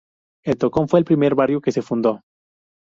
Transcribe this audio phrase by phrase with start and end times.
[0.43, 2.21] El Tocón fue el primer barrio que se fundó.